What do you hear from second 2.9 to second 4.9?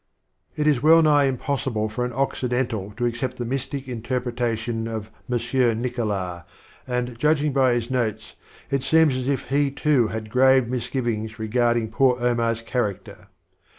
to accept the mystic interpretation